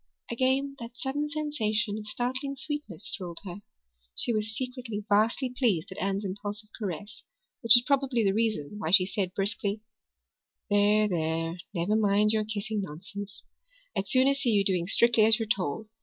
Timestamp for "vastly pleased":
5.07-5.91